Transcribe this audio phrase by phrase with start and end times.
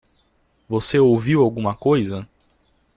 [0.67, 2.27] Você ouviu alguma coisa?